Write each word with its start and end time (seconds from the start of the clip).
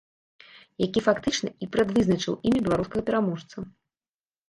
Які, 0.85 1.03
фактычна, 1.09 1.53
і 1.65 1.69
прадвызначыў 1.77 2.41
імя 2.51 2.61
беларускага 2.67 3.01
пераможцы. 3.11 3.57